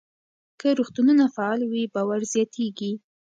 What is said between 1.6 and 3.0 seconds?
وي، باور زیاتېږي.